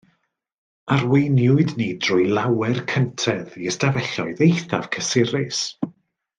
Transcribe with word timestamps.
Arweiniwyd 0.95 1.73
ni 1.81 1.89
trwy 2.07 2.25
lawer 2.37 2.81
cyntedd 2.93 3.61
i 3.61 3.69
ystafelloedd 3.75 4.45
eithaf 4.49 4.93
cysurus. 4.99 5.65